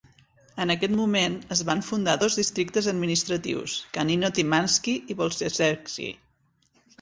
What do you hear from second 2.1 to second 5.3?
dos districtes administratius, Canino-Timansky i